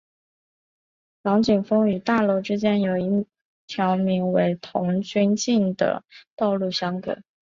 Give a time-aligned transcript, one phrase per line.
[1.21, 3.27] 港景峰与大楼之间有一
[3.67, 6.03] 条名为童军径的
[6.35, 7.21] 道路相隔。